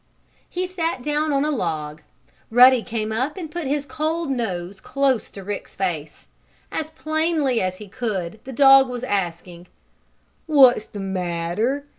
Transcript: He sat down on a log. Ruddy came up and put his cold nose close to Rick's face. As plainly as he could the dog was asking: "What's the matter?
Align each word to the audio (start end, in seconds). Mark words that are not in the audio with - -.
He 0.49 0.65
sat 0.65 1.03
down 1.03 1.31
on 1.31 1.45
a 1.45 1.51
log. 1.51 2.01
Ruddy 2.49 2.81
came 2.81 3.11
up 3.11 3.37
and 3.37 3.51
put 3.51 3.67
his 3.67 3.85
cold 3.85 4.31
nose 4.31 4.79
close 4.79 5.29
to 5.29 5.43
Rick's 5.43 5.75
face. 5.75 6.27
As 6.71 6.89
plainly 6.89 7.61
as 7.61 7.77
he 7.77 7.87
could 7.87 8.39
the 8.43 8.51
dog 8.51 8.89
was 8.89 9.03
asking: 9.03 9.67
"What's 10.47 10.87
the 10.87 10.99
matter? 11.01 11.85